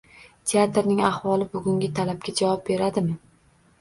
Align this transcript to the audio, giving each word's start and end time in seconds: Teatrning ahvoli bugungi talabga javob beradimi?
Teatrning 0.51 1.01
ahvoli 1.11 1.47
bugungi 1.51 1.91
talabga 2.01 2.35
javob 2.43 2.65
beradimi? 2.71 3.19